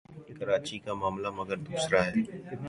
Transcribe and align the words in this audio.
کراچی 0.39 0.77
کا 0.79 0.93
معاملہ 0.93 1.29
مگر 1.29 1.57
دوسرا 1.57 1.99
ہے۔ 2.05 2.13